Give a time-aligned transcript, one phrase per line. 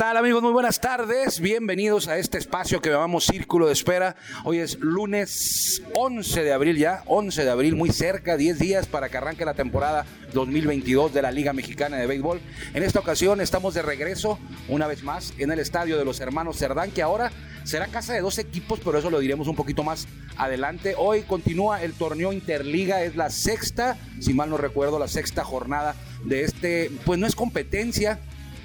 [0.00, 0.42] Tal amigos?
[0.42, 1.40] Muy buenas tardes.
[1.40, 4.16] Bienvenidos a este espacio que llamamos Círculo de Espera.
[4.44, 9.10] Hoy es lunes 11 de abril ya, 11 de abril, muy cerca, 10 días para
[9.10, 12.40] que arranque la temporada 2022 de la Liga Mexicana de Béisbol.
[12.72, 16.56] En esta ocasión estamos de regreso una vez más en el estadio de los hermanos
[16.56, 17.30] Cerdán, que ahora
[17.64, 20.08] será casa de dos equipos, pero eso lo diremos un poquito más
[20.38, 20.94] adelante.
[20.96, 25.94] Hoy continúa el torneo Interliga, es la sexta, si mal no recuerdo, la sexta jornada
[26.24, 28.18] de este, pues no es competencia,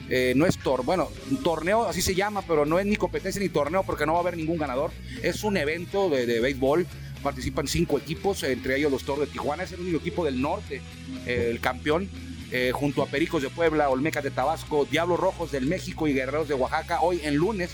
[0.10, 1.10] eh, no es tor bueno,
[1.44, 4.22] torneo así se llama, pero no es ni competencia ni torneo porque no va a
[4.22, 4.92] haber ningún ganador.
[5.24, 6.86] Es un evento de, de béisbol.
[7.24, 9.64] Participan cinco equipos, entre ellos los Toros de Tijuana.
[9.64, 10.82] Es el único equipo del norte,
[11.26, 12.08] eh, el campeón.
[12.52, 16.48] eh, junto a Pericos de Puebla, Olmecas de Tabasco, Diablos Rojos del México y Guerreros
[16.48, 17.02] de Oaxaca.
[17.02, 17.72] Hoy en lunes,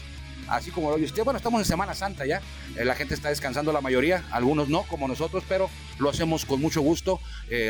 [0.47, 1.23] así como lo oye usted.
[1.23, 2.41] Bueno, estamos en Semana Santa ya.
[2.75, 5.69] La gente está descansando la mayoría, algunos no, como nosotros, pero
[5.99, 7.19] lo hacemos con mucho gusto,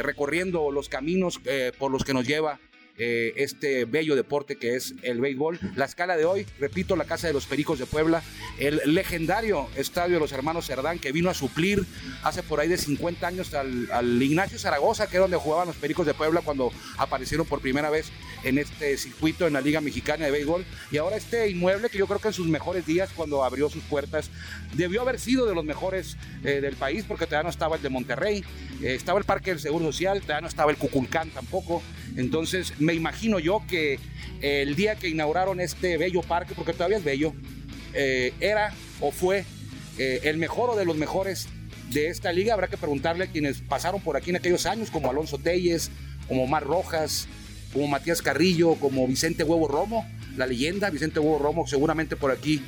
[0.04, 1.42] recorriendo los caminos
[1.80, 2.60] por los que nos lleva
[2.98, 5.60] eh, este bello deporte que es el béisbol.
[5.76, 8.22] La escala de hoy, repito, la Casa de los Pericos de Puebla,
[8.60, 11.86] el legendario Estadio de los Hermanos Cerdán que vino a suplir
[12.24, 16.06] hace por ahí de 50 años al, Ignacio Zaragoza, que es donde jugaban los Pericos
[16.06, 18.12] de Puebla cuando aparecieron por primera vez
[18.44, 20.66] en este circuito en la Liga Mexicana de Béisbol.
[20.92, 23.84] Y ahora este inmueble que yo creo que en sus mejores días, cuando abrió sus
[23.84, 24.30] puertas,
[24.74, 27.90] debió haber sido de los mejores eh, del país, porque todavía no estaba el de
[27.90, 28.44] Monterrey,
[28.82, 31.82] eh, estaba el Parque del Seguro Social, todavía no estaba el Cuculcán tampoco.
[32.16, 33.94] Entonces me imagino yo que
[34.42, 37.34] eh, el día que inauguraron este bello parque, porque todavía es bello,
[37.94, 39.46] eh, era o fue
[39.98, 41.48] eh, el mejor o de los mejores
[41.92, 42.54] de esta liga.
[42.54, 45.92] Habrá que preguntarle a quienes pasaron por aquí en aquellos años, como Alonso Telles,
[46.28, 47.28] como Mar Rojas,
[47.74, 52.62] como Matías Carrillo, como Vicente Huevo Romo, la leyenda Vicente Huevo Romo, seguramente por aquí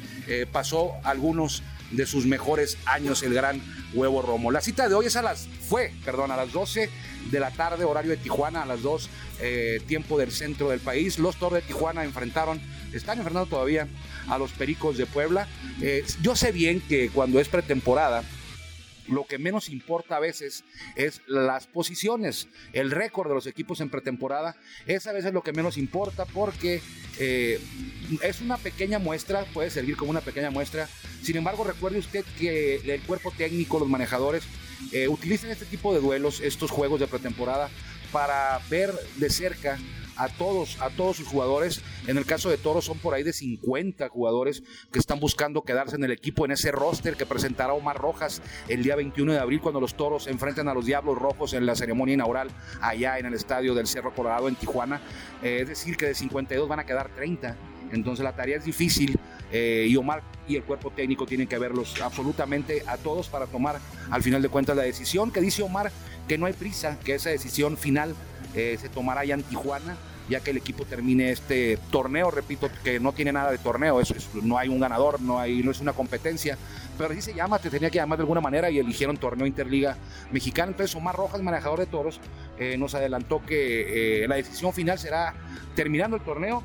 [0.52, 1.64] pasó algunos
[1.94, 3.62] de sus mejores años el gran
[3.94, 4.52] Huevo Romo.
[4.52, 6.90] La cita de hoy es a las, fue, perdón, a las 12
[7.31, 9.09] de la tarde, horario de Tijuana, a las 2,
[9.42, 11.20] eh, tiempo del centro del país.
[11.20, 12.59] Los Toros de Tijuana enfrentaron,
[12.94, 13.88] están enfrentando todavía
[14.28, 15.48] a los Pericos de Puebla.
[15.82, 18.24] Eh, yo sé bien que cuando es pretemporada,
[19.08, 20.64] lo que menos importa a veces
[20.96, 24.56] es las posiciones, el récord de los equipos en pretemporada,
[24.88, 26.81] es a veces lo que menos importa porque
[27.19, 27.59] eh,
[28.22, 30.88] es una pequeña muestra, puede servir como una pequeña muestra.
[31.22, 34.44] Sin embargo, recuerde usted que el cuerpo técnico, los manejadores,
[34.91, 37.70] eh, utilizan este tipo de duelos, estos juegos de pretemporada,
[38.12, 39.80] para ver de cerca
[40.18, 41.81] a todos, a todos sus jugadores.
[42.07, 45.96] En el caso de Toros son por ahí de 50 jugadores que están buscando quedarse
[45.96, 49.62] en el equipo, en ese roster que presentará Omar Rojas el día 21 de abril
[49.62, 52.50] cuando los Toros se enfrenten a los Diablos Rojos en la ceremonia inaugural
[52.81, 55.02] allá en el estadio del Cerro Colorado en Tijuana.
[55.41, 57.56] Eh, es decir, que de 52 van a quedar 30.
[57.91, 59.19] Entonces la tarea es difícil
[59.52, 63.79] eh, y Omar y el cuerpo técnico tienen que verlos absolutamente a todos para tomar
[64.09, 65.91] al final de cuentas la decisión que dice Omar
[66.28, 68.16] que no hay prisa, que esa decisión final
[68.56, 69.97] eh, se tomará ya en Tijuana,
[70.30, 74.00] ya que el equipo termine este torneo, repito, que no tiene nada de torneo,
[74.41, 76.58] no hay un ganador, no, hay, no es una competencia,
[76.97, 79.97] pero así se llama, te tenía que llamar de alguna manera y eligieron torneo Interliga
[80.31, 80.72] Mexicana.
[80.72, 82.19] Entonces Omar Rojas, manejador de toros,
[82.58, 85.34] eh, nos adelantó que eh, la decisión final será
[85.75, 86.64] terminando el torneo.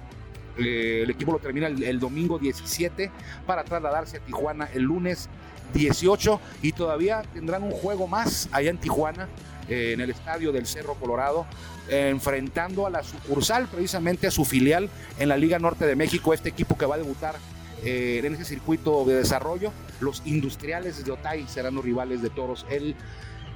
[0.58, 3.10] el equipo lo termina el domingo 17
[3.46, 5.28] para trasladarse a Tijuana el lunes
[5.74, 9.28] 18 y todavía tendrán un juego más allá en Tijuana,
[9.68, 11.46] eh, en el estadio del Cerro Colorado,
[11.90, 16.50] enfrentando a la sucursal, precisamente a su filial en la Liga Norte de México, este
[16.50, 17.36] equipo que va a debutar
[17.84, 19.72] eh, en ese circuito de desarrollo.
[20.00, 22.66] Los industriales de Otay serán los rivales de toros.
[22.70, 22.96] El,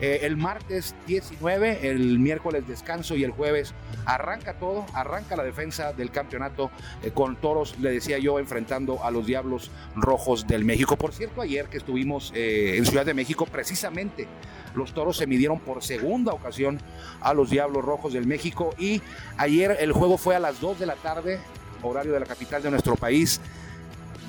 [0.02, 3.72] eh, el martes 19, el miércoles descanso y el jueves
[4.04, 6.72] arranca todo, arranca la defensa del campeonato
[7.04, 10.96] eh, con toros, le decía yo, enfrentando a los Diablos Rojos del México.
[10.96, 14.26] Por cierto, ayer que estuvimos eh, en Ciudad de México, precisamente
[14.74, 16.80] los toros se midieron por segunda ocasión
[17.20, 19.00] a los Diablos Rojos del México y
[19.36, 21.38] ayer el juego fue a las 2 de la tarde,
[21.80, 23.40] horario de la capital de nuestro país.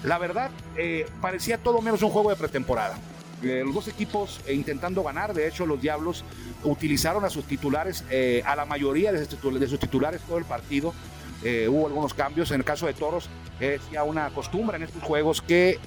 [0.03, 0.51] La verdad,
[1.19, 2.95] parecía todo menos un juego de pretemporada.
[3.43, 6.23] Los dos equipos eh, intentando ganar, de hecho los Diablos
[6.63, 10.93] utilizaron a sus titulares, eh, a la mayoría de sus, titulares todo el partido.
[11.43, 13.29] Eh, hubo algunos cambios, en el caso de Toros
[13.59, 15.77] es ya una costumbre en estos juegos que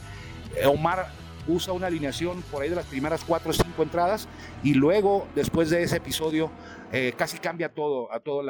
[0.67, 1.11] Omar
[1.49, 4.29] usa una alineación por ahí de las primeras cuatro o cinco entradas
[4.63, 6.51] y luego, después de ese episodio,
[6.93, 8.43] eh, casi cambia todo, a toda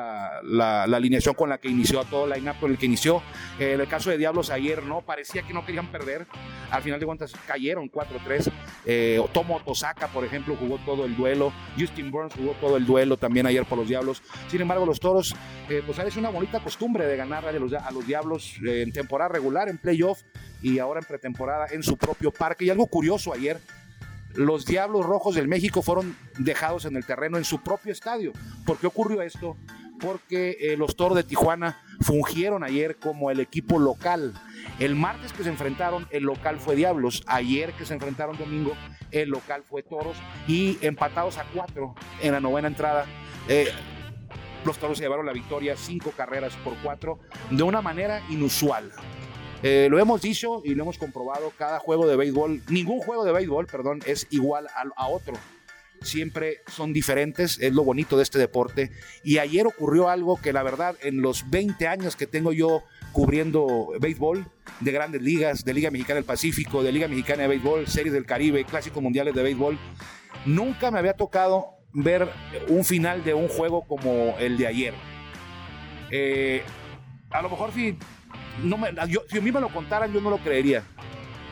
[0.42, 3.22] la, alineación con la que inició, a todo la line con el que inició.
[3.58, 5.00] Eh, en el caso de Diablos ayer, ¿no?
[5.00, 6.26] Parecía que no querían perder.
[6.70, 8.52] Al final de cuentas cayeron 4-3.
[8.84, 11.52] Eh, Tomo Tosaka, por ejemplo, jugó todo el duelo.
[11.78, 14.22] Justin Burns jugó todo el duelo también ayer por los Diablos.
[14.48, 15.34] Sin embargo, los Toros,
[15.86, 19.68] pues es una bonita costumbre de ganar a los, a los Diablos en temporada regular,
[19.68, 20.22] en playoff
[20.62, 22.64] y ahora en pretemporada en su propio parque.
[22.64, 23.58] Y algo curioso ayer,
[24.36, 28.32] los Diablos Rojos del México fueron dejados en el terreno en su propio estadio.
[28.64, 29.56] ¿Por qué ocurrió esto?
[30.00, 34.34] Porque eh, los Toros de Tijuana fungieron ayer como el equipo local.
[34.78, 37.22] El martes que se enfrentaron, el local fue Diablos.
[37.26, 38.72] Ayer que se enfrentaron domingo,
[39.10, 40.16] el local fue Toros.
[40.46, 43.06] Y empatados a cuatro en la novena entrada.
[43.48, 43.68] Eh,
[44.66, 48.92] los Toros se llevaron la victoria, cinco carreras por cuatro, de una manera inusual.
[49.68, 53.32] Eh, lo hemos dicho y lo hemos comprobado, cada juego de béisbol, ningún juego de
[53.32, 55.34] béisbol, perdón, es igual a, otro.
[56.02, 58.92] Siempre son diferentes, es lo bonito de este deporte.
[59.24, 63.88] Y ayer ocurrió algo que la verdad en los 20 años que tengo yo cubriendo
[63.98, 64.46] béisbol,
[64.78, 68.24] de grandes ligas, de Liga Mexicana del Pacífico, de Liga Mexicana de Béisbol, Series del
[68.24, 69.80] Caribe, Clásicos Mundiales de Béisbol,
[70.44, 72.28] nunca me había tocado ver
[72.68, 74.94] un final de un juego como el de ayer.
[76.12, 76.62] Eh,
[77.30, 77.98] a lo mejor si
[78.62, 78.88] no me,
[79.28, 80.82] si a mí me lo contaran, yo no lo creería.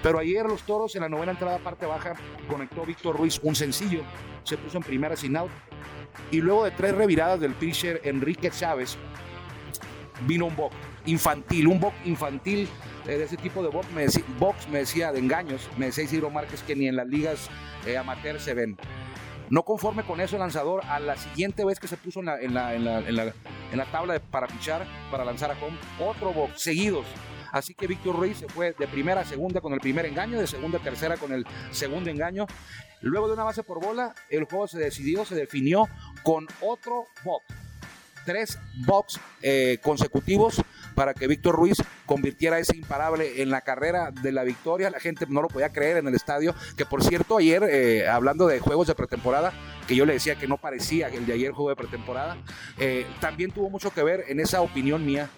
[0.02, 2.14] Pero ayer los toros en la novena entrada parte baja
[2.48, 4.02] conectó Víctor Ruiz un sencillo,
[4.42, 5.50] se puso en primera sin out.
[6.30, 8.98] Y luego de tres reviradas del pitcher Enrique Chávez,
[10.26, 12.68] vino un box infantil, un box infantil
[13.06, 13.88] eh, de ese tipo de box
[14.70, 17.50] me, decía, de engaños, me decía Isidro Márquez que ni en las ligas
[17.86, 18.76] eh, amateur se ven.
[19.50, 23.34] No conforme con eso, el lanzador, a la siguiente vez que se puso en la,
[23.84, 27.06] tabla para pichar, para lanzar a home, otro box, seguidos.
[27.52, 30.46] Así que Víctor Ruiz se fue de primera a segunda con el primer engaño, de
[30.46, 32.46] segunda a tercera con el segundo engaño.
[33.00, 35.88] Luego de una base por bola, el juego se decidió, se definió
[36.22, 37.44] con otro box.
[38.24, 40.62] Tres box eh, consecutivos
[40.94, 44.90] para que Víctor Ruiz convirtiera ese imparable en la carrera de la victoria.
[44.90, 46.54] La gente no lo podía creer en el estadio.
[46.76, 49.52] Que por cierto, ayer, eh, hablando de juegos de pretemporada,
[49.86, 52.36] que yo le decía que no parecía el de ayer juego de pretemporada,
[52.78, 55.28] eh, también tuvo mucho que ver en esa opinión mía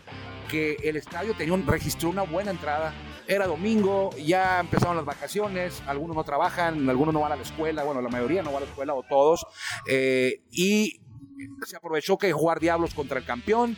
[0.48, 2.94] que el estadio tenía un, registró una buena entrada.
[3.26, 7.82] Era domingo, ya empezaron las vacaciones, algunos no trabajan, algunos no van a la escuela,
[7.82, 9.44] bueno, la mayoría no va a la escuela o todos.
[10.52, 11.00] Y
[11.66, 13.76] se aprovechó que jugar Diablos contra el campeón,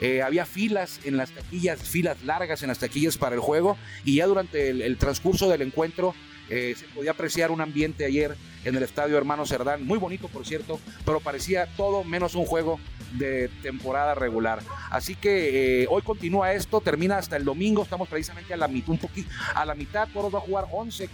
[0.00, 4.16] eh, había filas en las taquillas, filas largas en las taquillas para el juego y
[4.16, 6.14] ya durante el, transcurso del encuentro
[6.48, 8.34] eh, se podía apreciar un ambiente ayer
[8.64, 12.78] en el estadio Hermano Cerdán, muy bonito por cierto, pero parecía todo menos un juego
[13.12, 14.60] de temporada regular.
[14.90, 18.90] Así que eh, hoy continúa esto, termina hasta el domingo, estamos precisamente a la mitad,
[18.90, 21.08] un poquito a la mitad, Toros va a jugar 11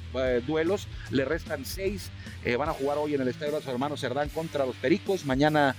[0.46, 2.10] duelos, le restan 6,
[2.58, 5.74] van a jugar hoy en el estadio de los Hermanos Cerdán contra los Pericos, mañana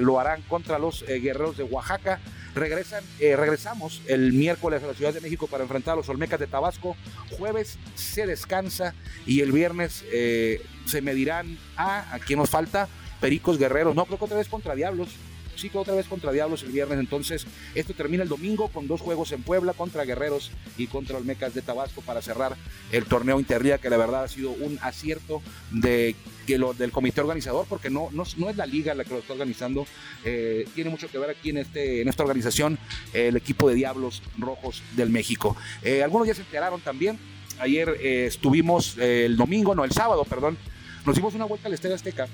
[0.00, 2.20] lo harán contra los Guerreros de Oaxaca.
[2.56, 6.40] Regresan, eh, regresamos el miércoles a la Ciudad de México para enfrentar a los Olmecas
[6.40, 6.96] de Tabasco.
[7.36, 8.94] Jueves se descansa
[9.26, 12.88] y el viernes eh, se medirán a, a quién nos falta,
[13.20, 13.94] Pericos Guerreros.
[13.94, 15.08] No, creo que otra vez contra Diablos
[15.56, 16.98] sí que otra vez contra Diablos el viernes.
[16.98, 21.54] Entonces, esto termina el domingo con dos juegos en Puebla contra Guerreros y contra Olmecas
[21.54, 22.56] de Tabasco para cerrar
[22.92, 26.14] el torneo Interliga, que la verdad ha sido un acierto de,
[26.46, 29.32] que lo, del comité organizador, porque no, no, es la liga la que lo está
[29.32, 29.86] organizando.
[30.24, 32.78] Eh, tiene mucho que ver aquí en, este, en esta organización
[33.12, 35.56] el equipo de Diablos Rojos del México.
[35.82, 37.18] Eh, algunos ya se enteraron también.
[37.58, 40.58] Ayer eh, estuvimos el domingo, no, el sábado, perdón.
[41.06, 42.26] Nos dimos una vuelta al Estadio Azteca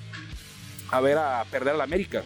[0.90, 2.24] a ver a perder a la América.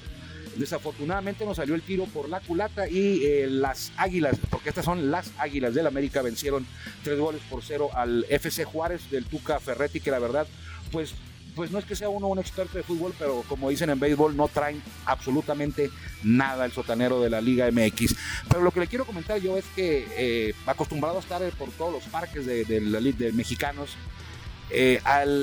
[0.54, 5.10] Desafortunadamente nos salió el tiro por la culata y eh, las Águilas, porque estas son
[5.10, 6.64] las Águilas del América, vencieron
[7.02, 10.46] tres goles por cero al FC Juárez del Tuca Ferretti, que la verdad,
[10.92, 11.14] pues
[11.56, 14.36] pues no es que sea uno un experto de fútbol, pero como dicen en béisbol,
[14.36, 15.90] no traen absolutamente
[16.22, 18.14] nada el sotanero de la Liga MX.
[18.48, 21.92] Pero lo que le quiero comentar yo es que eh, acostumbrado a estar por todos
[21.94, 23.96] los parques de, de, mexicanos,
[24.70, 25.00] eh,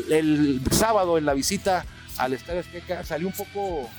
[0.09, 1.85] el sábado en la visita
[2.17, 3.89] al Estadio Azteca salió un poco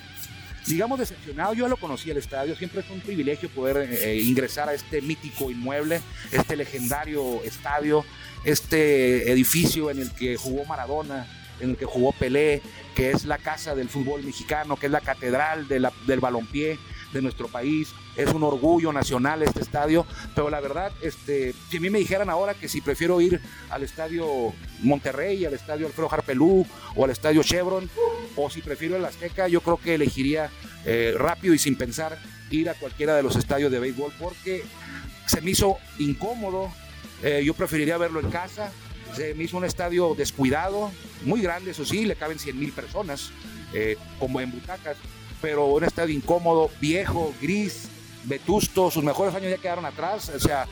[0.66, 1.54] digamos, decepcionado.
[1.54, 5.50] Yo lo conocí el estadio, siempre es un privilegio poder eh, ingresar a este mítico
[5.50, 6.00] inmueble,
[6.32, 8.04] este legendario estadio,
[8.44, 11.26] este edificio en el que jugó Maradona,
[11.60, 12.62] en el que jugó Pelé,
[12.94, 16.78] que es la casa del fútbol mexicano, que es la catedral de del balompié
[17.14, 17.92] de nuestro país.
[18.16, 22.28] Es un orgullo nacional este estadio, pero la verdad, este, si a mí me dijeran
[22.28, 23.40] ahora que si prefiero ir
[23.70, 27.88] al estadio Monterrey, al estadio Alfredo Harpelú o al estadio Chevron,
[28.36, 30.50] o si prefiero el Azteca, yo creo que elegiría
[30.84, 32.18] eh, rápido y sin pensar
[32.50, 34.64] ir a cualquiera de los estadios de béisbol porque
[35.26, 36.70] se me hizo incómodo.
[37.22, 38.70] Eh, yo preferiría verlo en casa,
[39.14, 40.90] Se me hizo un estadio descuidado,
[41.24, 43.30] muy grande, eso sí, le caben 100 mil personas,
[43.72, 44.96] eh, como en butacas,
[45.44, 47.86] pero un estadio incómodo, viejo, gris,
[48.24, 50.66] vetusto, sus mejores años ya quedaron atrás, o sea,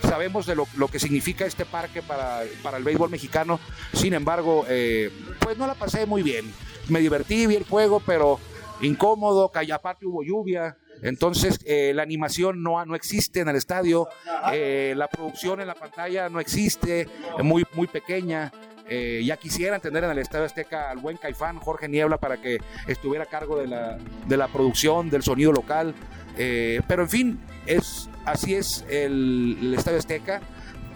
[0.00, 3.58] sabemos de lo, que significa este parque para, para, el béisbol mexicano,
[3.92, 5.10] sin embargo, eh,
[5.40, 6.48] pues no la pasé muy bien,
[6.88, 8.38] me divertí, vi el juego, pero
[8.80, 14.06] incómodo, aparte hubo lluvia, entonces eh, la animación no, no existe en el estadio,
[14.52, 17.08] eh, la producción en la pantalla no existe,
[17.42, 18.52] muy, muy pequeña.
[18.88, 22.58] Eh, ya quisieran tener en el Estadio Azteca al buen Caifán, Jorge Niebla, para que
[22.86, 25.94] estuviera a cargo de la, de la producción, del sonido local.
[26.36, 30.40] pero en fin, es, así es el, el, Estadio Azteca.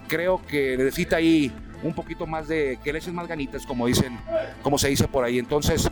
[0.08, 1.52] Creo que necesita ahí
[1.82, 4.18] un poquito más de, que le echen más ganitas, como dicen,
[4.62, 5.38] como se dice por ahí.
[5.38, 5.90] Entonces,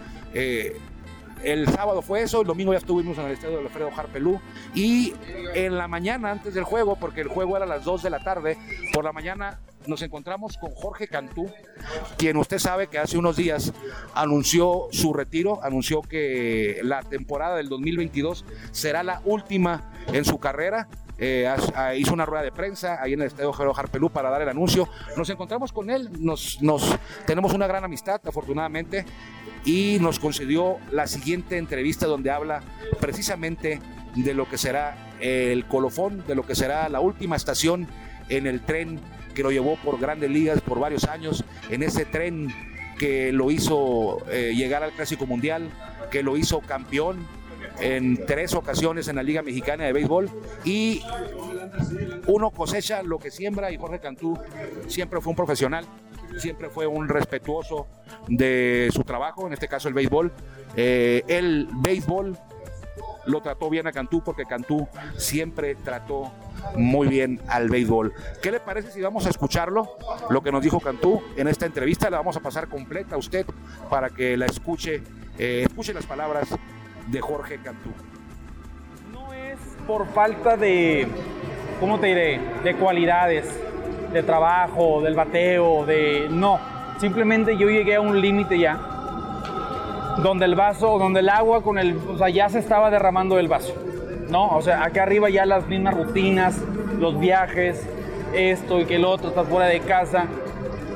[1.45, 4.41] el sábado fue eso, el domingo ya estuvimos en el estadio de Alfredo Harpelú
[4.75, 5.13] y
[5.55, 8.25] en la mañana antes del juego, porque el juego era a las 2 de la
[8.25, 8.57] tarde,
[8.93, 11.51] por la mañana nos encontramos con Jorge Cantú,
[12.17, 13.73] quien usted sabe que hace unos días
[14.15, 20.89] anunció su retiro, anunció que la temporada del 2022 será la última en su carrera.
[21.17, 24.43] Eh, ah, hizo una rueda de prensa ahí en el estadio Jero Harpelú para dar
[24.43, 24.89] el anuncio.
[25.17, 29.05] Nos encontramos con él, nos, nos, tenemos una gran amistad, afortunadamente,
[29.65, 32.63] y nos concedió la siguiente entrevista donde habla
[33.01, 33.81] precisamente
[34.17, 37.87] de lo que será el colofón, de lo que será la última estación
[38.29, 39.01] en el tren
[39.35, 42.53] que lo llevó por grandes ligas por varios años, en ese tren
[42.99, 45.71] que lo hizo eh, llegar al Clásico Mundial,
[46.11, 47.27] que lo hizo campeón
[47.81, 50.31] en tres ocasiones en la Liga Mexicana de Béisbol
[50.65, 51.03] y
[52.29, 54.39] uno cosecha lo que siembra y Jorge Cantú
[54.87, 55.85] siempre fue un profesional
[56.39, 57.87] siempre fue un respetuoso
[58.29, 60.33] de su trabajo, en este caso el béisbol.
[60.77, 62.37] Eh, el béisbol
[63.27, 64.87] lo trató bien a Cantú porque Cantú
[65.17, 66.33] siempre trató
[66.77, 68.13] muy bien al béisbol.
[68.43, 69.97] ¿Qué le parece si vamos a escucharlo?
[70.31, 73.47] Lo que nos dijo Cantú en esta entrevista la vamos a pasar completa a usted
[73.91, 75.03] para que la escuche,
[75.39, 76.49] eh, escuche las palabras
[77.07, 77.91] de Jorge Cantú.
[79.13, 81.07] No es por falta de,
[81.81, 83.47] ¿cómo te diré?, de cualidades
[84.15, 86.29] de trabajo, del bateo, de...
[86.31, 86.61] No,
[86.99, 88.79] simplemente yo llegué a un límite ya,
[90.23, 91.97] donde el vaso, donde el agua con el...
[91.97, 93.75] O sea, ya se estaba derramando el vaso,
[94.29, 94.49] ¿no?
[94.57, 96.59] O sea, acá arriba ya las mismas rutinas,
[96.99, 97.87] los viajes,
[98.35, 100.27] esto y que el otro, está fuera de casa,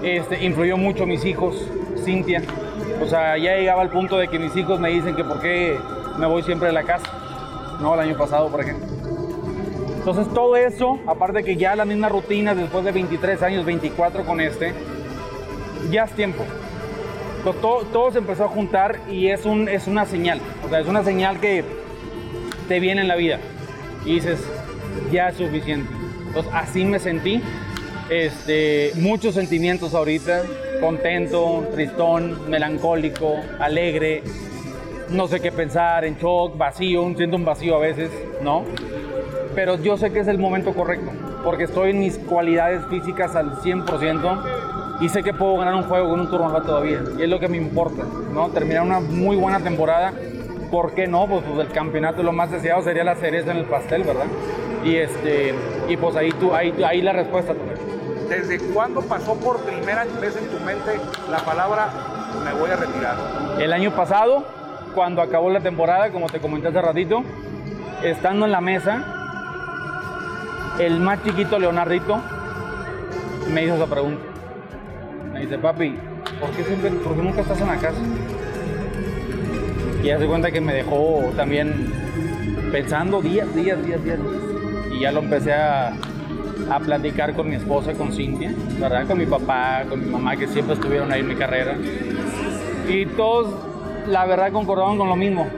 [0.02, 1.68] este, influyó mucho mis hijos,
[2.04, 2.42] Cintia.
[3.02, 5.78] O sea, ya llegaba al punto de que mis hijos me dicen que por qué
[6.18, 7.06] me voy siempre de la casa,
[7.80, 7.94] ¿no?
[7.94, 8.86] El año pasado, por ejemplo.
[9.98, 14.40] Entonces todo eso, aparte que ya la misma rutina después de 23 años, 24 con
[14.40, 14.72] este,
[15.90, 16.44] ya es tiempo.
[17.60, 20.40] todo, todo, se empezó a juntar y es, un, es una señal.
[20.64, 21.62] O sea, es una señal que
[22.68, 23.38] te viene en la vida.
[24.04, 24.38] Y dices,
[25.10, 25.90] ya es suficiente.
[26.26, 27.42] Entonces así me sentí.
[28.10, 30.42] Este, muchos sentimientos ahorita.
[30.80, 34.22] Contento, tristón, melancólico, alegre.
[35.10, 37.12] No sé qué pensar, en shock, vacío.
[37.16, 38.10] Siento un vacío a veces,
[38.42, 38.64] ¿no?
[39.58, 41.10] pero yo sé que es el momento correcto,
[41.42, 46.10] porque estoy en mis cualidades físicas al 100% y sé que puedo ganar un juego
[46.10, 48.50] con un turno todavía, y es lo que me importa, ¿no?
[48.50, 50.12] Terminar una muy buena temporada,
[50.70, 51.26] ¿por qué no?
[51.26, 54.26] Pues, pues el campeonato lo más deseado sería la cereza en el pastel, ¿verdad?
[54.84, 55.54] Y, este,
[55.88, 57.54] y pues ahí, tú, ahí, ahí la respuesta.
[58.28, 61.88] ¿Desde cuándo pasó por primera vez en tu mente la palabra
[62.44, 63.16] me voy a retirar?
[63.58, 64.44] El año pasado,
[64.94, 67.22] cuando acabó la temporada, como te comenté hace ratito,
[68.02, 69.14] estando en la mesa,
[70.78, 72.20] el más chiquito, Leonardito,
[73.52, 74.22] me hizo esa pregunta.
[75.32, 75.98] Me dice, papi,
[76.38, 77.98] ¿por qué, siempre, por qué nunca estás en la casa?
[80.02, 81.92] Y hace cuenta que me dejó también
[82.72, 84.18] pensando días, días, días, días.
[84.92, 85.94] Y ya lo empecé a,
[86.70, 89.06] a platicar con mi esposa, con Cintia, ¿verdad?
[89.06, 91.76] Con mi papá, con mi mamá, que siempre estuvieron ahí en mi carrera.
[92.88, 93.54] Y todos,
[94.06, 95.48] la verdad, concordaban con lo mismo.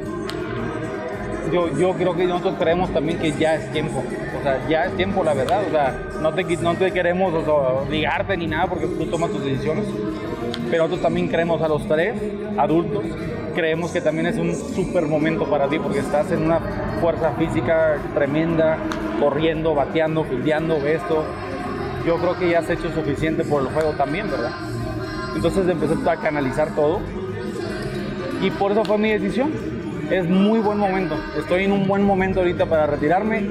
[1.52, 4.04] Yo, yo creo que nosotros creemos también que ya es tiempo
[4.40, 5.62] o sea, ya es tiempo, la verdad.
[5.66, 9.84] O sea, no te, no te queremos obligarte ni nada porque tú tomas tus decisiones.
[10.70, 12.14] Pero nosotros también creemos a los tres,
[12.56, 13.04] adultos,
[13.52, 16.60] creemos que también es un súper momento para ti porque estás en una
[17.00, 18.78] fuerza física tremenda,
[19.20, 21.24] corriendo, bateando, fildeando, esto.
[22.06, 24.52] Yo creo que ya has hecho suficiente por el juego también, ¿verdad?
[25.34, 27.00] Entonces empecé a canalizar todo.
[28.42, 29.52] Y por eso fue mi decisión.
[30.10, 31.16] Es muy buen momento.
[31.38, 33.48] Estoy en un buen momento ahorita para retirarme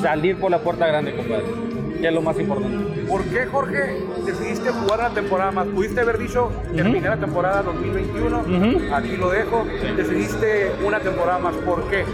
[0.00, 1.71] salir por la puerta grande, compadre.
[2.02, 3.02] Que es lo más importante.
[3.02, 5.68] ¿Por qué, Jorge, decidiste jugar una temporada más?
[5.68, 9.64] Pudiste haber dicho, terminé la temporada 2021, aquí lo dejo.
[9.96, 11.54] Decidiste una temporada más.
[11.58, 12.04] ¿Por qué?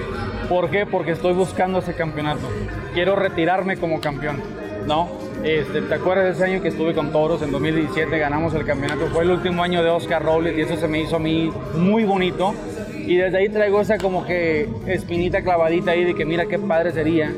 [0.47, 0.85] ¿Por qué?
[0.85, 2.47] Porque estoy buscando ese campeonato.
[2.92, 4.42] Quiero retirarme como campeón.
[4.87, 5.09] ¿no?
[5.42, 8.18] Este, ¿Te acuerdas de ese año que estuve con Toros en 2017?
[8.18, 9.07] Ganamos el campeonato.
[9.07, 12.04] Fue el último año de Oscar Robles y eso se me hizo a mí muy
[12.04, 12.54] bonito.
[13.07, 16.92] Y desde ahí traigo esa como que espinita clavadita ahí de que mira qué padre
[16.92, 17.33] sería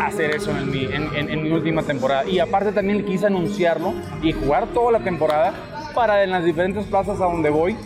[0.00, 2.28] hacer eso en mi, en, mi última temporada.
[2.28, 5.52] Y aparte también quise anunciarlo y jugar toda la temporada
[5.94, 7.76] para en las diferentes plazas a donde voy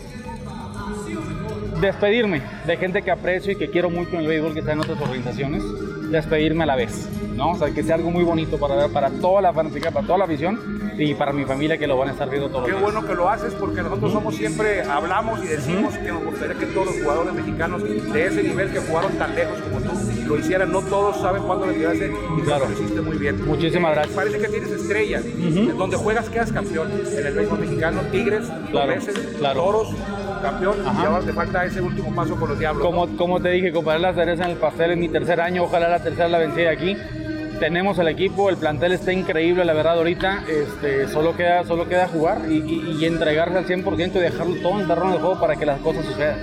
[1.79, 4.79] despedirme de gente que aprecio y que quiero mucho en el béisbol que está en
[4.79, 5.63] otras organizaciones,
[6.11, 7.09] despedirme a la vez.
[7.35, 7.51] ¿no?
[7.51, 10.25] O sea, que sea algo muy bonito para, para toda la fanática, para toda la
[10.27, 13.15] visión y para mi familia que lo van a estar viendo todos Qué bueno que
[13.15, 17.01] lo haces porque nosotros somos siempre, hablamos y decimos que nos gustaría que todos los
[17.01, 19.80] jugadores mexicanos de ese nivel que jugaron tan lejos como
[20.25, 20.71] lo hicieran.
[20.71, 22.67] No todos saben cuándo retirarse y claro.
[22.67, 23.45] lo hiciste muy bien.
[23.45, 24.15] Muchísimas gracias.
[24.15, 25.23] Parece que tienes estrellas.
[25.77, 26.89] Donde juegas quedas campeón.
[26.91, 28.93] En el béisbol mexicano, Tigres, claro.
[29.37, 29.61] claro.
[29.61, 29.95] Toros,
[30.41, 30.77] campeón.
[30.83, 32.83] Y ahora te falta ese último paso con los Diablos.
[32.83, 35.63] Como, como te dije, compadre, la cereza en el pastel en mi tercer año.
[35.63, 36.95] Ojalá la tercera la vencí aquí
[37.61, 40.45] tenemos el equipo, el plantel está increíble, la verdad, ahorita.
[40.49, 45.13] Este, solo, queda, solo queda jugar y, entregarse al 100% y dejarlo todo en terreno
[45.13, 46.39] de juego para que las cosas sucedan.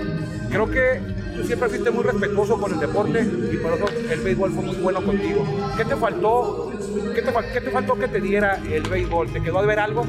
[0.49, 1.01] Creo que
[1.43, 5.03] siempre fuiste muy respetuoso con el deporte y por eso el béisbol fue muy bueno
[5.03, 5.45] contigo.
[5.77, 6.71] ¿Qué te faltó?
[7.13, 9.31] ¿Qué te, qué te faltó que te diera el béisbol?
[9.31, 10.05] ¿Te quedó de ver algo?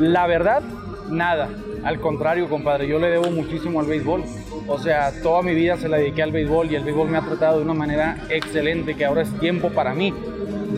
[0.00, 0.62] La verdad,
[1.10, 1.48] nada.
[1.84, 4.24] Al contrario, compadre, yo le debo muchísimo al béisbol.
[4.66, 7.22] O sea, toda mi vida se la dediqué al béisbol y el béisbol me ha
[7.22, 10.12] tratado de una manera excelente que ahora es tiempo para mí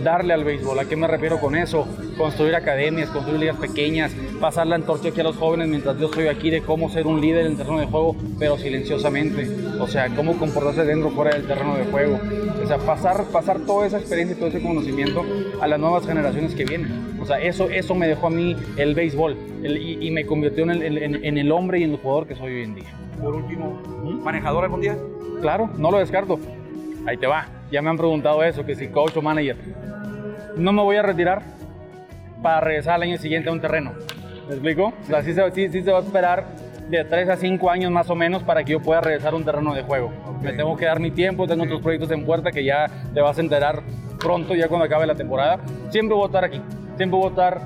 [0.03, 0.79] darle al béisbol.
[0.79, 1.87] ¿A qué me refiero con eso?
[2.17, 6.29] Construir academias, construir ligas pequeñas, pasar la antorcha aquí a los jóvenes mientras yo estoy
[6.29, 9.49] aquí de cómo ser un líder en el terreno de juego, pero silenciosamente.
[9.81, 12.19] O sea, cómo comportarse dentro fuera del terreno de juego.
[12.63, 15.25] O sea, pasar, pasar toda esa experiencia y todo ese conocimiento
[15.61, 17.17] a las nuevas generaciones que vienen.
[17.21, 20.99] O sea, eso, eso me dejó a mí el béisbol y, me convirtió en el,
[20.99, 22.95] en el hombre y en el jugador que soy hoy en día.
[23.21, 23.81] Por último,
[24.23, 24.97] ¿manejador algún día?
[25.41, 26.39] Claro, no lo descarto.
[27.07, 27.56] Ahí te va.
[27.71, 29.57] Ya me han preguntado eso, que si coach o manager.
[30.57, 31.43] No me voy a retirar
[32.43, 33.93] para regresar al año siguiente a un terreno.
[34.49, 34.93] ¿Me explico?
[35.03, 36.45] O sea, sí se, se va a esperar
[36.89, 39.45] de 3 a 5 años más o menos para que yo pueda regresar a un
[39.45, 40.13] terreno de juego.
[40.41, 43.39] Me tengo que dar mi tiempo, tengo otros proyectos en puerta que ya te vas
[43.39, 43.83] a enterar
[44.19, 45.59] pronto, ya cuando acabe la temporada.
[45.91, 46.61] Siempre voy a estar aquí,
[46.97, 47.61] siempre voy a estar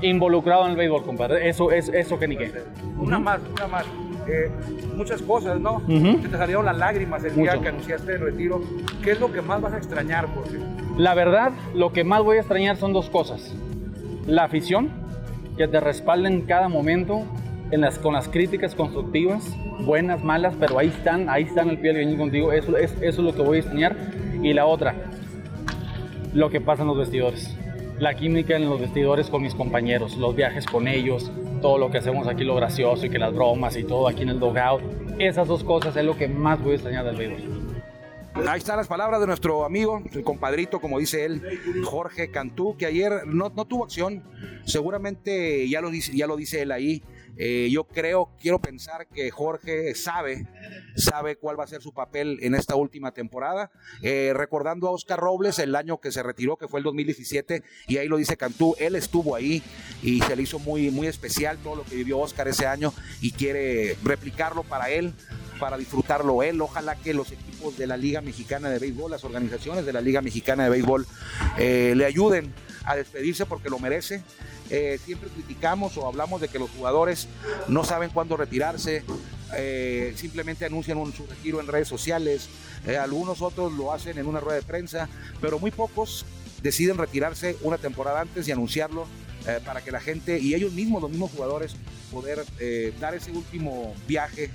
[0.00, 1.48] involucrado en el béisbol, compadre.
[1.48, 2.52] Eso es eso que ni qué.
[2.98, 3.84] Una más, una más.
[4.28, 4.50] Eh,
[4.96, 5.82] muchas cosas, ¿no?
[5.86, 8.60] Te salieron las lágrimas el día que anunciaste el retiro.
[9.02, 10.58] ¿Qué es lo que más vas a extrañar, Jorge?
[10.96, 13.54] La verdad, lo que más voy a extrañar son dos cosas.
[14.26, 14.90] La afición,
[15.56, 17.24] que te respalda en cada momento
[17.70, 21.94] en las, con las críticas constructivas, buenas, malas, pero ahí están, ahí están el pie
[21.94, 22.52] del contigo.
[22.52, 23.96] Eso es, eso es lo que voy a extrañar.
[24.42, 24.94] Y la otra,
[26.34, 27.56] lo que pasa en los vestidores.
[27.98, 31.98] La química en los vestidores con mis compañeros, los viajes con ellos, todo lo que
[31.98, 34.82] hacemos aquí, lo gracioso y que las bromas y todo aquí en el dogout.
[35.18, 37.62] Esas dos cosas es lo que más voy a extrañar del béisbol.
[38.34, 41.42] Ahí están las palabras de nuestro amigo, el compadrito, como dice él,
[41.84, 44.22] Jorge Cantú, que ayer no, tuvo acción.
[44.64, 47.02] Seguramente ya lo dice, ya lo dice él ahí.
[47.36, 50.46] Eh, yo creo, quiero pensar que Jorge sabe,
[50.96, 53.70] sabe cuál va a ser su papel en esta última temporada.
[54.02, 57.96] Eh, recordando a Oscar Robles, el año que se retiró, que fue el 2017, y
[57.98, 59.62] ahí lo dice Cantú, él estuvo ahí
[60.02, 63.32] y se le hizo muy, muy especial todo lo que vivió Oscar ese año y
[63.32, 65.14] quiere replicarlo para él
[65.62, 66.60] para disfrutarlo él.
[66.60, 70.20] Ojalá que los equipos de la Liga Mexicana de Béisbol, las organizaciones de la Liga
[70.20, 71.06] Mexicana de Béisbol,
[71.56, 72.52] eh, le ayuden
[72.84, 74.22] a despedirse porque lo merece.
[74.70, 77.28] Eh, siempre criticamos o hablamos de que los jugadores
[77.68, 79.04] no saben cuándo retirarse,
[79.54, 82.48] eh, simplemente anuncian un, su retiro en redes sociales,
[83.00, 85.08] algunos otros lo hacen en una rueda de prensa,
[85.40, 86.24] pero muy pocos
[86.62, 89.06] deciden retirarse una temporada antes y anunciarlo
[89.64, 91.76] para que la gente y ellos mismos, los mismos jugadores,
[92.10, 92.44] poder
[92.98, 94.50] dar ese último viaje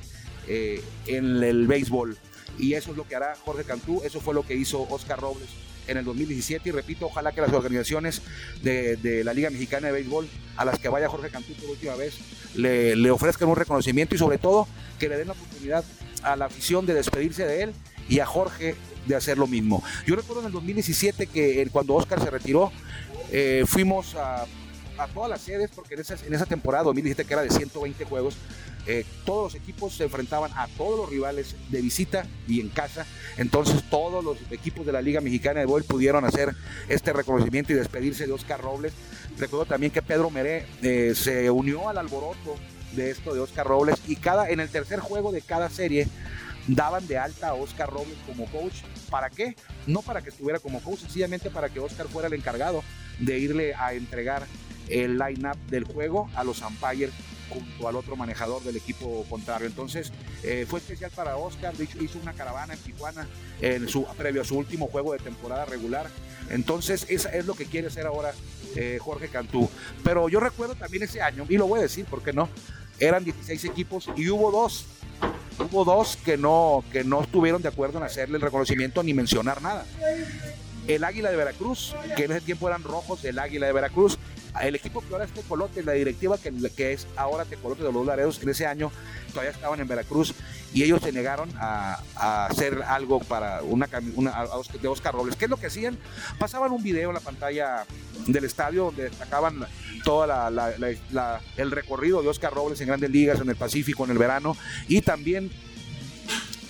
[0.47, 2.17] eh, en el béisbol.
[2.57, 5.49] Y eso es lo que hará Jorge Cantú, eso fue lo que hizo Oscar Robles
[5.87, 8.21] en el 2017 y repito, ojalá que las organizaciones
[8.61, 12.15] de, la Liga Mexicana de Béisbol a las que vaya Jorge Cantú por última vez
[12.55, 14.67] le, ofrezcan un reconocimiento y sobre todo
[14.99, 15.83] que le den la oportunidad
[16.23, 17.73] a la afición de despedirse de él
[18.09, 19.83] y a Jorge de hacer lo mismo.
[20.05, 22.71] Yo recuerdo en el 2017 que cuando Oscar se retiró,
[23.31, 24.43] eh, fuimos a,
[24.97, 28.05] a, todas las sedes porque en esa, en esa temporada 2017 que era de 120
[28.05, 28.35] juegos,
[28.87, 33.05] eh, todos los equipos se enfrentaban a todos los rivales de visita y en casa.
[33.37, 36.55] Entonces todos los equipos de la Liga Mexicana de Béisbol pudieron hacer
[36.87, 38.93] este reconocimiento y despedirse de Oscar Robles.
[39.37, 42.55] Recuerdo también que Pedro Meré eh, se unió al alboroto
[42.93, 46.07] de esto de Oscar Robles y cada, en el tercer juego de cada serie
[46.67, 48.75] daban de alta a Oscar Robles como coach.
[49.09, 49.55] ¿Para qué?
[49.85, 52.83] No para que estuviera como coach, sencillamente para que Oscar fuera el encargado
[53.19, 54.45] de irle a entregar
[54.87, 57.11] el line-up del juego a los umpires
[57.49, 59.67] junto al otro manejador del equipo contrario.
[59.67, 60.11] Entonces,
[60.43, 63.27] eh, fue especial para Oscar, de hecho, hizo una caravana en Tijuana
[63.61, 66.07] en su, previo a su último juego de temporada regular.
[66.49, 68.33] Entonces, eso es lo que quiere hacer ahora
[68.75, 69.69] eh, Jorge Cantú.
[70.03, 72.49] Pero yo recuerdo también ese año, y lo voy a decir, ¿por qué no?
[72.99, 74.85] Eran 16 equipos y hubo dos.
[75.59, 79.61] Hubo dos que no, que no estuvieron de acuerdo en hacerle el reconocimiento ni mencionar
[79.61, 79.85] nada
[80.87, 84.17] el Águila de Veracruz, que en ese tiempo eran rojos del Águila de Veracruz,
[84.63, 88.05] el equipo que ahora es Tecolote, la directiva que, que es ahora Tecolote de los
[88.05, 88.91] Laredos, en ese año
[89.29, 90.33] todavía estaban en Veracruz
[90.73, 94.45] y ellos se negaron a, hacer algo para una, una
[94.81, 95.35] de Oscar Robles.
[95.35, 95.97] ¿Qué es lo que hacían?
[96.39, 97.85] Pasaban un video en la pantalla
[98.25, 99.65] del estadio donde destacaban
[100.03, 100.25] todo
[101.57, 105.01] el recorrido de Oscar Robles en grandes ligas, en el Pacífico, en el verano, y
[105.01, 105.51] también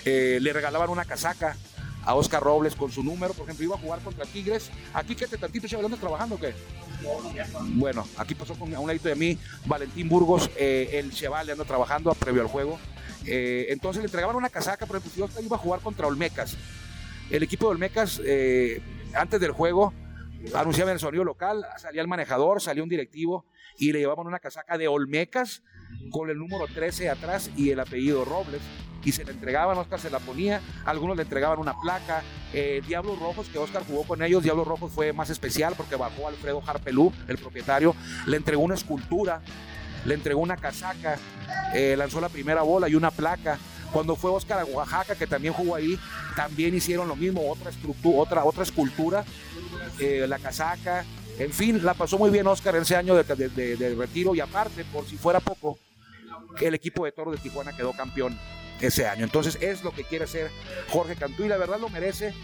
[0.04, 1.56] eh, le regalaban una casaca
[2.04, 4.70] a Oscar Robles con su número, por ejemplo, iba a jugar contra Tigres.
[4.94, 6.54] Aquí que te tantito chaval trabajando o qué?
[7.74, 11.64] Bueno, aquí pasó con, a un ladito de mí Valentín Burgos, eh, el Cheval anda
[11.64, 12.78] trabajando previo al juego.
[13.26, 16.56] Eh, entonces le entregaban una casaca, por ejemplo, iba a jugar contra Olmecas.
[17.30, 18.80] El equipo de Olmecas, eh,
[19.14, 19.92] antes del juego,
[20.54, 23.44] anunciaba en el sonido local, salía el manejador, salía un directivo
[23.76, 25.62] y le llevaban una casaca de Olmecas
[26.10, 28.62] con el número 13 atrás y el apellido Robles
[29.08, 33.18] y se le entregaban, Oscar se la ponía, algunos le entregaban una placa, eh, Diablos
[33.18, 37.10] Rojos, que Oscar jugó con ellos, Diablos Rojos fue más especial porque bajó Alfredo Harpelú,
[37.26, 39.40] el propietario, le entregó una escultura,
[40.04, 41.16] le entregó una casaca,
[41.74, 43.58] eh, lanzó la primera bola y una placa.
[43.94, 45.98] Cuando fue Oscar a Oaxaca, que también jugó ahí,
[46.36, 49.24] también hicieron lo mismo, otra, estructura, otra, otra escultura,
[49.98, 51.06] eh, la casaca,
[51.38, 55.06] en fin, la pasó muy bien Oscar ese año de, de, retiro y aparte, por
[55.06, 55.78] si fuera poco,
[56.60, 58.38] el equipo de Toro de Tijuana quedó campeón
[58.80, 59.24] ese año.
[59.24, 60.50] Entonces es lo que quiere hacer
[60.88, 62.34] Jorge Cantú y la verdad lo merece.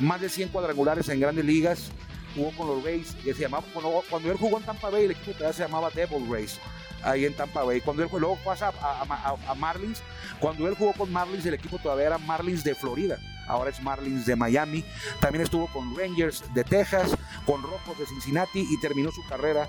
[0.00, 1.90] Más de 100 cuadrangulares en grandes ligas.
[2.34, 5.30] Jugó con los Rays, que se llamaba, cuando, él jugó en Tampa Bay, el equipo
[5.34, 6.58] todavía se llamaba Devil Rays,
[7.04, 7.80] ahí en Tampa Bay.
[7.80, 10.02] Cuando él luego pasa a, Marlins,
[10.40, 14.26] cuando él jugó con Marlins, el equipo todavía era Marlins de Florida ahora es Marlins
[14.26, 14.84] de Miami.
[15.20, 19.68] También estuvo con Rangers de Texas, con Rojos de Cincinnati y terminó su carrera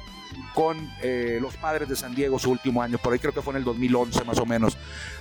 [0.54, 3.54] con eh, los padres de San Diego su último año, por ahí creo que fue
[3.54, 4.78] en el 2011 más o menos.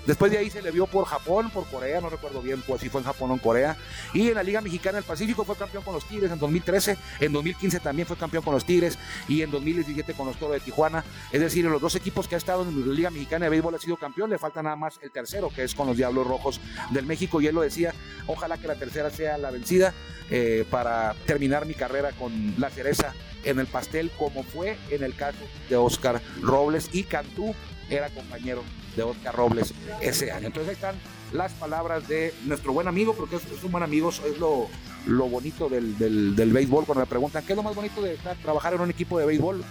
[0.06, 2.88] Después de ahí se le vio por Japón, por Corea, no recuerdo bien pues, si
[2.88, 3.76] fue en Japón o en Corea.
[4.12, 7.32] Y en la Liga Mexicana del Pacífico fue campeón con los Tigres en 2013, en
[7.32, 11.04] 2015 también fue campeón con los Tigres y en 2017 con los Toros de Tijuana.
[11.32, 13.74] Es decir, en los dos equipos que ha estado en la Liga Mexicana de Béisbol
[13.74, 16.60] ha sido campeón, le falta nada más el tercero, que es con los Diablos Rojos
[16.90, 17.40] del México.
[17.40, 17.94] Y él lo decía,
[18.26, 19.92] ojalá que la tercera sea la vencida
[20.30, 23.12] eh, para terminar mi carrera con la cereza
[23.44, 27.54] en el pastel, como fue en el caso de Oscar Robles y Cantú
[27.90, 28.62] era compañero
[28.96, 30.46] de Oscar Robles ese año.
[30.46, 30.96] Entonces ahí están
[31.32, 34.68] las palabras de nuestro buen amigo, porque es, un buen amigo, es lo,
[35.06, 36.86] lo bonito del, del, béisbol.
[36.86, 39.62] Cuando me preguntan, ¿qué es lo más bonito de trabajar en un equipo de béisbol?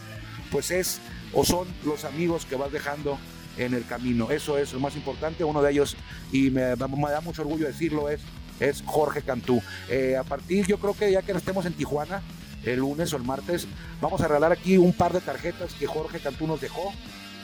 [0.51, 0.99] Pues es
[1.33, 3.17] o son los amigos que vas dejando
[3.57, 4.29] en el camino.
[4.29, 5.43] Eso es lo más importante.
[5.43, 5.95] Uno de ellos,
[6.31, 6.87] y me da
[7.21, 8.21] mucho orgullo decirlo, es
[8.59, 9.61] es Jorge Cantú.
[9.89, 12.21] Eh, a partir, yo creo que ya que estemos en Tijuana,
[12.63, 13.67] el lunes o el martes,
[14.01, 16.93] vamos a regalar aquí un par de tarjetas que Jorge Cantú nos dejó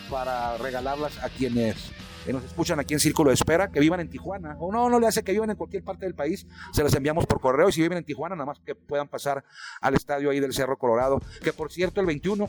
[0.10, 1.92] para regalarlas a quienes
[2.34, 5.08] nos escuchan aquí en Círculo de Espera, que vivan en Tijuana, o no, no le
[5.08, 7.82] hace que vivan en cualquier parte del país, se las enviamos por correo y si
[7.82, 9.44] viven en Tijuana, nada más que puedan pasar
[9.82, 12.48] al estadio ahí del Cerro Colorado, que por cierto el 21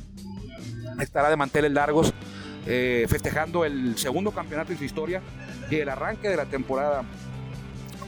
[1.00, 2.12] estará de manteles largos
[2.66, 5.22] eh, festejando el segundo campeonato en su historia
[5.70, 7.04] y el arranque de la temporada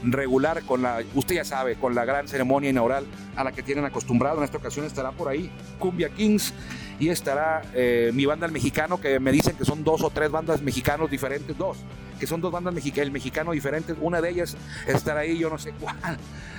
[0.03, 3.85] regular con la, usted ya sabe, con la gran ceremonia inaugural a la que tienen
[3.85, 4.37] acostumbrado.
[4.37, 6.53] En esta ocasión estará por ahí Cumbia Kings
[6.99, 10.29] y estará eh, mi banda El Mexicano, que me dicen que son dos o tres
[10.31, 11.77] bandas mexicanos diferentes, dos,
[12.19, 13.95] que son dos bandas el mexicano diferentes.
[13.99, 14.55] Una de ellas
[14.87, 15.97] estará ahí, yo no sé cuál,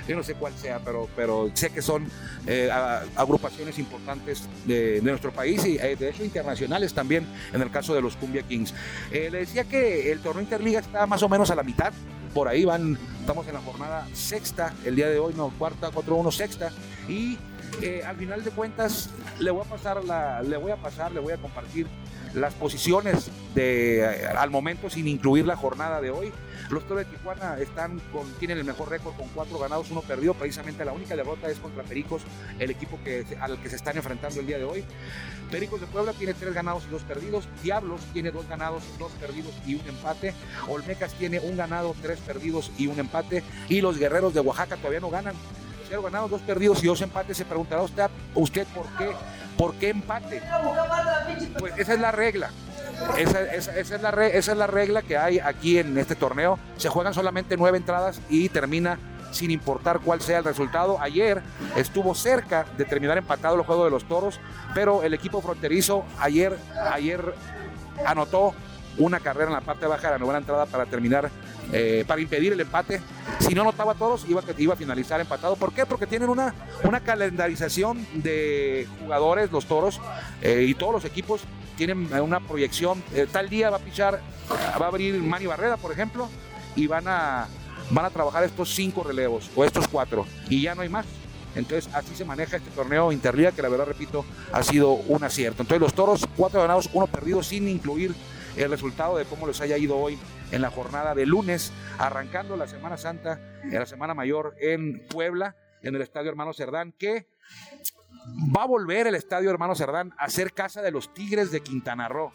[0.07, 2.05] yo no sé cuál sea, pero, pero sé que son
[2.45, 2.69] eh,
[3.15, 8.01] agrupaciones importantes de, nuestro país y eh, de hecho internacionales también, en el caso de
[8.01, 8.73] los Cumbia Kings.
[9.11, 11.93] le decía que el torneo Interliga está más o menos a la mitad
[12.35, 16.17] por ahí van, estamos en la jornada sexta, el día de hoy, no, cuarta, cuatro,
[16.17, 16.69] uno, sexta,
[17.07, 17.37] y
[17.81, 21.21] eh, al final de cuentas le voy a pasar, la, le voy a pasar, le
[21.21, 21.87] voy a compartir
[22.35, 26.31] las posiciones de, eh, al momento sin incluir la jornada de hoy.
[26.69, 30.33] Los Toros de Tijuana están con, tienen el mejor récord con cuatro ganados, uno perdido.
[30.33, 32.23] Precisamente la única derrota es contra Pericos,
[32.59, 34.83] el equipo que, al que se están enfrentando el día de hoy.
[35.51, 37.47] Pericos de Puebla tiene tres ganados y dos perdidos.
[37.63, 40.33] Diablos tiene dos ganados, dos perdidos y un empate.
[40.67, 43.43] Olmecas tiene un ganado, tres perdidos y un empate.
[43.69, 45.35] Y los Guerreros de Oaxaca todavía no ganan.
[45.87, 47.37] Cero ganados, dos perdidos y dos empates.
[47.37, 49.15] Se preguntará usted, usted por qué
[49.57, 50.41] ¿Por qué empate?
[51.59, 52.49] Pues esa es la regla.
[53.17, 56.59] Esa, es la esa es la regla que hay aquí en este torneo.
[56.77, 58.99] Se juegan solamente nueve entradas y termina
[59.31, 60.97] sin importar cuál sea el resultado.
[61.01, 61.41] Ayer
[61.75, 64.39] estuvo cerca de terminar empatado el juego de los toros,
[64.73, 66.57] pero el equipo fronterizo ayer,
[66.91, 67.33] ayer
[68.05, 68.53] anotó
[68.97, 71.29] una carrera en la parte baja de la novena entrada para terminar,
[71.77, 73.01] eh, para impedir el empate.
[73.39, 75.55] Si no anotaba a todos, iba, iba a finalizar empatado.
[75.57, 75.85] ¿Por qué?
[75.85, 79.99] Porque tienen una, una calendarización de jugadores, los toros,
[80.41, 81.41] y todos los equipos
[81.75, 83.03] tienen una proyección.
[83.31, 84.21] tal día va a pichar,
[84.81, 86.29] va a abrir Manny Barrera, por ejemplo,
[86.77, 87.47] y van a,
[87.91, 91.05] van a trabajar estos cinco relevos o estos cuatro, y ya no hay más.
[91.55, 95.63] Entonces así se maneja este torneo Interliga que la verdad, repito, ha sido un acierto.
[95.63, 98.13] Entonces los toros, cuatro ganados, uno perdido, sin incluir
[98.57, 100.17] el resultado de cómo les haya ido hoy
[100.55, 105.57] en la jornada de lunes, arrancando la Semana Santa, en la Semana Mayor en Puebla,
[105.81, 107.27] en el Estadio Hermano Cerdán, que
[108.55, 112.07] va a volver el Estadio Hermano Cerdán a ser casa de los Tigres de Quintana
[112.07, 112.31] Roo.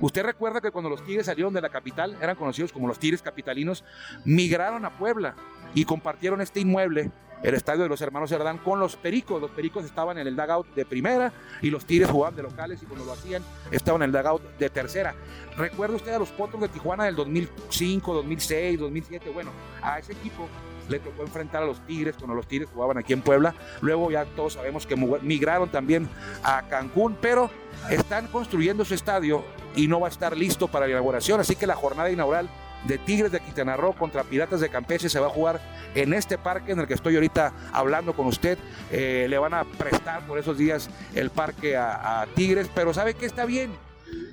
[0.00, 3.20] Usted recuerda que cuando los Tigres salieron de la capital, eran conocidos como los Tigres
[3.20, 3.84] capitalinos,
[4.24, 5.34] migraron a Puebla
[5.74, 7.10] y compartieron este inmueble
[7.44, 9.40] el estadio de los hermanos Cerdán con los Pericos.
[9.40, 12.86] Los Pericos estaban en el dugout de primera y los Tigres jugaban de locales y
[12.86, 15.14] cuando lo hacían estaban en el dugout de tercera.
[15.56, 19.30] ¿Recuerda usted a los Potros de Tijuana del 2005, 2006, 2007?
[19.30, 19.50] Bueno,
[19.82, 20.48] a ese equipo
[20.88, 23.54] le tocó enfrentar a los Tigres cuando los Tigres jugaban aquí en Puebla.
[23.82, 26.08] Luego ya todos sabemos que migraron también
[26.42, 27.50] a Cancún, pero
[27.90, 29.44] están construyendo su estadio
[29.76, 31.40] y no va a estar listo para la inauguración.
[31.40, 32.48] Así que la jornada inaugural
[32.84, 35.60] de Tigres de Quintana Roo contra Piratas de Campeche se va a jugar
[35.94, 38.58] en este parque en el que estoy ahorita hablando con usted.
[38.90, 43.26] Eh, le van a prestar por esos días el parque a, Tigres, pero sabe que
[43.26, 43.72] está bien,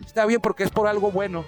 [0.06, 1.44] está bien porque es por algo bueno.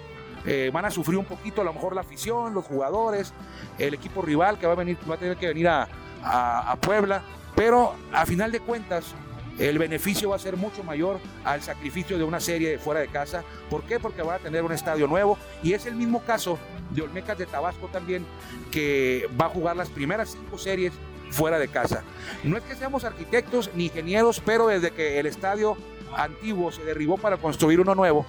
[0.46, 3.32] Eh, van a sufrir un poquito a lo mejor la afición, los jugadores,
[3.78, 5.88] el equipo rival que va a venir, va a tener que venir a,
[6.22, 7.22] a Puebla,
[7.56, 9.14] pero a final de cuentas
[9.58, 13.44] el beneficio va a ser mucho mayor al sacrificio de una serie fuera de casa.
[13.70, 14.00] ¿Por qué?
[14.00, 16.58] Porque van a tener un estadio nuevo y es el mismo caso
[16.94, 18.26] de Olmecas de Tabasco también,
[18.70, 20.92] que va a jugar las primeras cinco series
[21.30, 22.02] fuera de casa.
[22.42, 25.76] No es que seamos arquitectos ni ingenieros, pero desde que el estadio
[26.16, 28.24] antiguo se derribó para construir uno nuevo,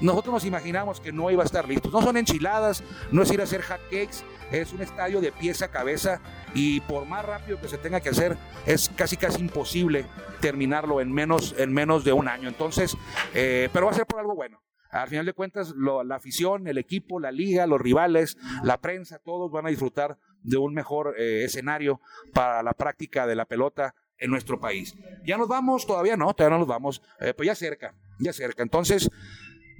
[0.00, 1.90] nosotros nos imaginamos que no iba a estar listo.
[1.90, 5.66] No son enchiladas, no es ir a hacer hot cakes, es un estadio de pieza
[5.66, 6.20] a cabeza
[6.54, 10.06] y por más rápido que se tenga que hacer, es casi casi imposible
[10.40, 12.48] terminarlo en menos, en menos de un año.
[12.48, 12.96] Entonces,
[13.34, 14.60] eh, pero va a ser por algo bueno.
[14.90, 19.50] Al final de cuentas, la afición, el equipo, la liga, los rivales, la prensa, todos
[19.50, 22.00] van a disfrutar de un mejor eh, escenario
[22.32, 24.96] para la práctica de la pelota en nuestro país.
[25.24, 27.02] Ya nos vamos, todavía no, todavía no nos vamos,
[27.36, 28.62] pues ya cerca, ya cerca.
[28.62, 29.10] Entonces,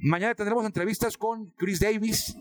[0.01, 2.37] Mañana tendremos entrevistas con Chris Davis,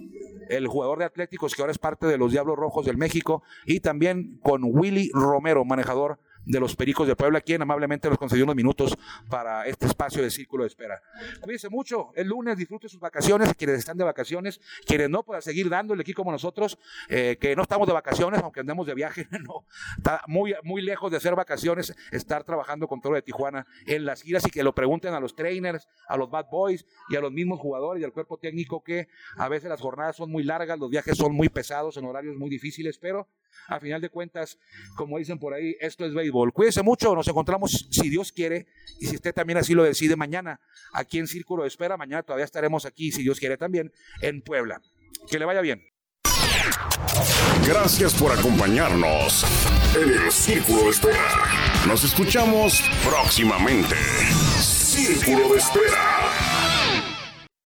[0.48, 3.80] el jugador de Atléticos que ahora es parte de los Diablos Rojos del México, y
[3.80, 8.56] también con Willy Romero, manejador de los Pericos de Puebla, quien amablemente nos concedió unos
[8.56, 8.98] minutos
[9.30, 11.02] para este espacio de círculo de espera.
[11.42, 15.70] Cuídense mucho, el lunes disfrute sus vacaciones, quienes están de vacaciones, quienes no, puedan seguir
[15.70, 16.80] dándole aquí como nosotros,
[17.10, 19.66] eh, que no estamos de vacaciones, aunque andemos de viaje, no,
[19.98, 24.22] está muy, muy lejos de ser vacaciones, estar trabajando con Toro de Tijuana en las
[24.22, 27.32] giras y que lo pregunten a los trainers, a los bad boys y a los
[27.32, 30.90] mismos jugadores y al cuerpo técnico que a veces las jornadas son muy largas, los
[30.90, 33.28] viajes son muy pesados en horarios muy difíciles, pero
[33.68, 34.60] a final de cuentas,
[34.96, 36.37] como dicen por ahí, esto es béisbol.
[36.54, 38.68] Cuídese mucho, nos encontramos, si Dios quiere,
[39.00, 40.60] y si usted también así lo decide, mañana
[40.94, 41.98] aquí en Círculo de Espera.
[41.98, 44.82] Mañana todavía estaremos aquí, si Dios quiere, también en Puebla.
[45.30, 45.82] Que le vaya bien.
[47.68, 49.46] Gracias por acompañarnos
[49.96, 51.86] en el Círculo de Espera.
[51.88, 53.96] Nos escuchamos próximamente.
[54.60, 55.87] Círculo de Espera.